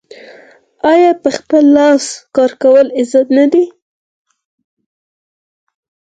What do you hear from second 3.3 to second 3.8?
نه دی؟